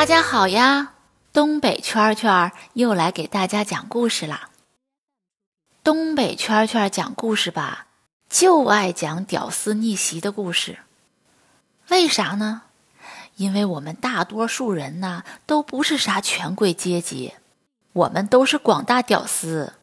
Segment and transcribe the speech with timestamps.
[0.00, 0.94] 大家好呀，
[1.30, 4.48] 东北圈圈又来给大家讲故事啦。
[5.84, 7.86] 东北圈圈讲故事吧，
[8.30, 10.78] 就爱讲屌丝逆袭的故事。
[11.90, 12.62] 为啥呢？
[13.36, 17.34] 因为我们大多数人呢，都不是啥权贵阶级，
[17.92, 19.74] 我们都是广大屌丝。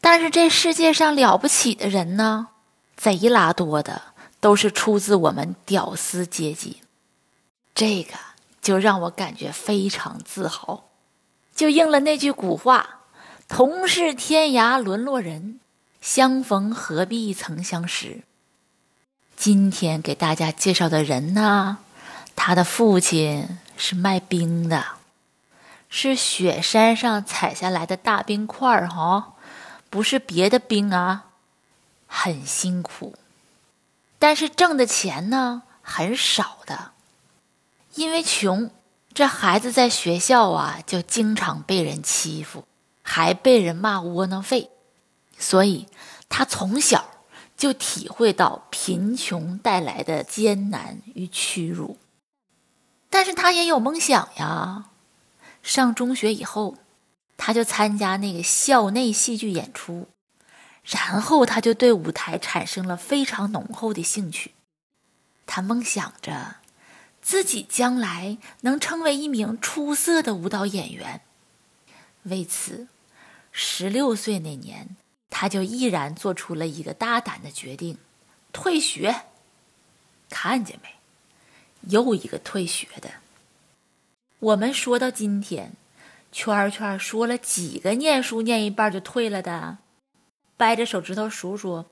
[0.00, 2.50] 但是这世界上了不起的人呢，
[2.96, 4.00] 贼拉多的，
[4.38, 6.82] 都是出自我们屌丝阶级。
[7.74, 8.27] 这个。
[8.68, 10.90] 就让我感觉非常自豪，
[11.54, 13.00] 就应了那句古话
[13.48, 15.58] ：“同是天涯沦落人，
[16.02, 18.24] 相逢何必曾相识。”
[19.34, 21.78] 今天给大家介绍的人呢，
[22.36, 24.84] 他的父亲是卖冰的，
[25.88, 29.32] 是雪山上采下来的大冰块儿哈，
[29.88, 31.28] 不是别的冰啊，
[32.06, 33.14] 很辛苦，
[34.18, 36.92] 但是挣的钱呢很少的。
[37.94, 38.70] 因为穷，
[39.12, 42.64] 这孩子在学校啊就经常被人欺负，
[43.02, 44.70] 还被人骂窝囊废，
[45.38, 45.86] 所以
[46.28, 47.10] 他从小
[47.56, 51.96] 就体会到贫穷带来的艰难与屈辱。
[53.10, 54.90] 但是他也有梦想呀。
[55.62, 56.76] 上中学以后，
[57.36, 60.06] 他就参加那个校内戏剧演出，
[60.84, 64.52] 然后他就对舞台产生了非常浓厚的兴趣。
[65.46, 66.56] 他梦想着。
[67.20, 71.20] 自己将来能成为一名出色的舞蹈演员。
[72.24, 72.88] 为此，
[73.52, 74.96] 十六岁那年，
[75.30, 77.98] 他就毅然做出了一个大胆的决定：
[78.52, 79.22] 退学。
[80.30, 80.88] 看见没？
[81.82, 83.10] 又一个退学的。
[84.40, 85.72] 我们说到今天，
[86.30, 89.78] 圈圈说了几个念书念一半就退了的？
[90.56, 91.86] 掰着手指头数数：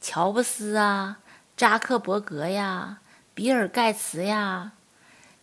[0.00, 1.20] 乔布斯啊，
[1.56, 3.00] 扎克伯格呀，
[3.38, 4.72] 比尔盖茨呀。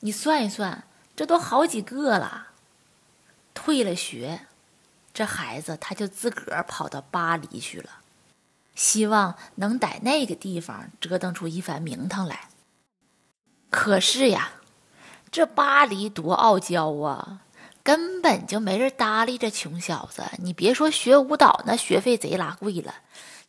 [0.01, 0.83] 你算一算，
[1.15, 2.47] 这都好几个了。
[3.53, 4.41] 退了学，
[5.13, 7.99] 这孩子他就自个儿跑到巴黎去了，
[8.75, 12.49] 希望能在那个地方折腾出一番名堂来。
[13.69, 14.51] 可是呀，
[15.31, 17.43] 这巴黎多傲娇啊，
[17.81, 20.23] 根本就没人搭理这穷小子。
[20.39, 22.95] 你别说学舞蹈，那学费贼拉贵了，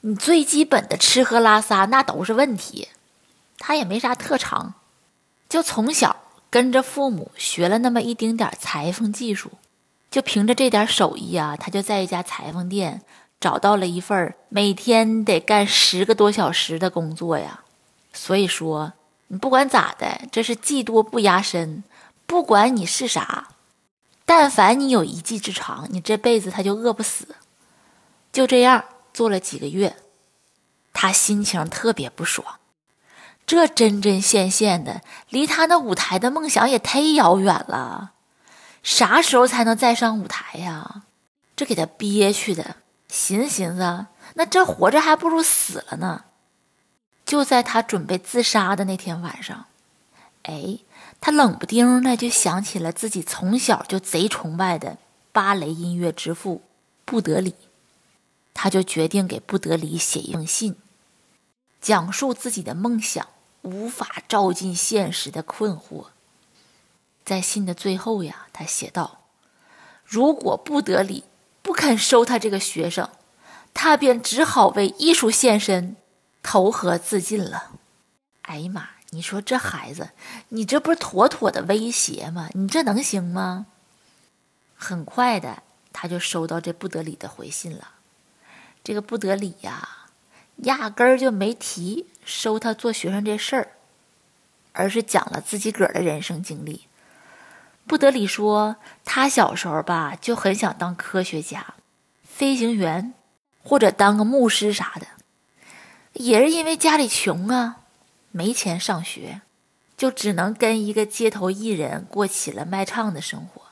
[0.03, 2.91] 你最基本的吃喝拉撒那都是问题。
[3.59, 4.75] 他也没啥特长，
[5.49, 6.17] 就从小。
[6.49, 9.51] 跟着父母学了那么一丁点裁缝技术，
[10.11, 13.03] 就凭着这点手艺啊，他就在一家裁缝店
[13.41, 17.61] 找到了一份每天得干十个多小时的工作呀。
[18.15, 18.95] 所以说，
[19.27, 21.83] 你不管咋的，这是技多不压身。
[22.27, 23.49] 不管你是啥，
[24.25, 27.35] 但凡你有一技之长，你这辈子他就饿不死。
[28.33, 29.97] 就这样做了几个月，
[30.95, 32.61] 他心情特别不爽。
[33.47, 38.13] 这针针线线的，离他那舞台的梦想也忒遥远了。
[38.83, 41.05] 啥时候才能再上舞台呀？
[41.55, 42.77] 这给他憋屈的，
[43.09, 46.25] 寻思寻思，那这活着还不如死了呢。
[47.25, 49.67] 就在他准备自杀的那天晚上，
[50.43, 50.79] 哎，
[51.21, 54.99] 他冷不丁的就想起了自己从小就贼崇拜的
[55.33, 56.63] 芭蕾音乐之父
[57.05, 57.55] 布德里，
[58.55, 60.77] 他就决定给布德里写一封信，
[61.81, 63.27] 讲述自己的梦想。
[63.67, 66.07] 无法照进现实的困惑，
[67.25, 69.23] 在信的最后呀，他写道
[70.07, 71.25] ：“如果布德里
[71.63, 73.11] 不肯收他这个学生，
[73.75, 75.97] 他便只好为艺术献身，
[76.43, 77.73] 投河自尽了。”
[78.43, 78.89] 哎呀妈！
[79.11, 80.11] 你说这孩子，
[80.51, 82.49] 你这不是妥妥的威胁吗？
[82.55, 83.67] 你这能行吗？
[84.77, 87.95] 很快的，他就收到这布德里的回信了。
[88.85, 89.89] 这个布德里呀。
[90.63, 93.69] 压根儿就没提收他做学生这事儿，
[94.73, 96.89] 而是讲了自己个儿的人生经历。
[97.87, 101.75] 不得里说，他小时候吧就很想当科学家、
[102.25, 103.15] 飞行员，
[103.63, 105.07] 或者当个牧师啥的。
[106.15, 107.83] 也是因为家里穷啊，
[108.33, 109.43] 没钱上学，
[109.97, 113.63] 就只能跟一个街头艺人过起了卖唱的生活。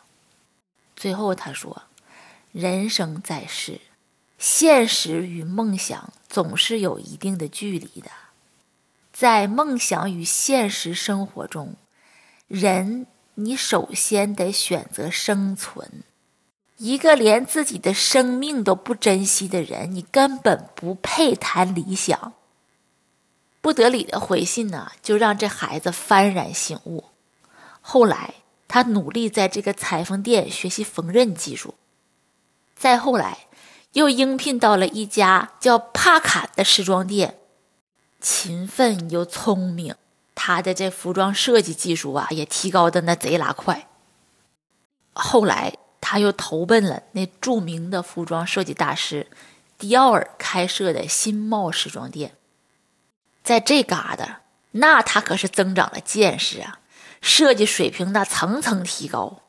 [0.94, 1.82] 最后他说
[2.52, 3.80] ：“人生在世。”
[4.38, 8.10] 现实与梦想总是有一定的距离的。
[9.14, 11.76] 在梦想与现实生活中，
[12.48, 13.06] 人
[13.36, 16.02] 你首先得选择生存。
[16.78, 22.32] 一个连自己的生命都不珍惜的人，你根本不配谈理想。
[23.60, 27.04] 不得已的回信呢，就让这孩子幡然醒悟。
[27.80, 28.34] 后来，
[28.66, 31.74] 他努力在这个裁缝店学习缝纫技术。
[32.74, 33.46] 再后来，
[33.92, 37.38] 又应聘到了一家叫帕坎的时装店。
[38.24, 39.94] 勤奋又聪明，
[40.34, 43.86] 他的这服装设计技术啊，也提高的那贼拉快。
[45.12, 49.26] 后来，他又投奔了那著名的服装设计大师
[49.76, 52.34] 迪奥尔开设的新茂时装店。
[53.42, 56.80] 在这嘎达，那他可是增长了见识啊，
[57.20, 59.42] 设计水平那层层提高。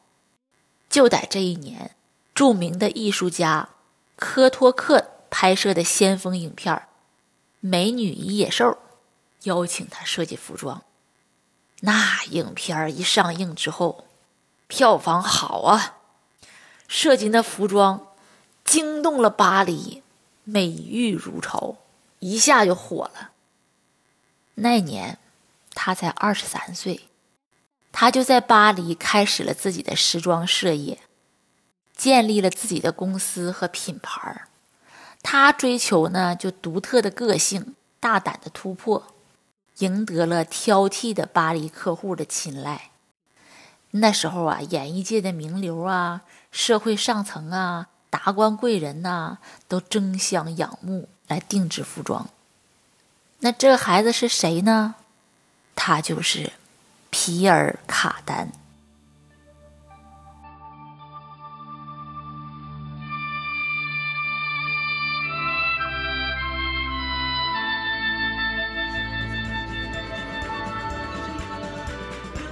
[0.89, 1.95] 就在这一年，
[2.33, 3.69] 著名的艺术家
[4.18, 6.89] 科托克拍摄的先锋影片
[7.67, 8.77] 美女与野兽，
[9.45, 10.83] 邀请他设计服装。
[11.79, 14.06] 那影片一上映之后，
[14.67, 15.97] 票房好啊，
[16.88, 18.09] 设计那服装
[18.63, 20.03] 惊动了巴黎，
[20.44, 21.77] 美玉如潮，
[22.19, 23.31] 一下就火了。
[24.53, 25.18] 那年
[25.73, 27.09] 他才二十三岁，
[27.91, 31.00] 他就在巴黎开始了自己的时装事业，
[31.97, 34.50] 建立了自己的公司和品牌儿。
[35.27, 39.07] 他追求呢，就独特的个性，大胆的突破，
[39.80, 42.92] 赢得了挑剔的巴黎客户的青睐。
[43.89, 52.30] 那时候啊，演艺界的名流啊，社会上层啊，达官贵人呐，都争相仰慕来定制服装。
[53.39, 54.94] 那这个孩子是谁呢？
[55.75, 56.54] 他就是
[57.10, 58.51] 皮尔卡丹。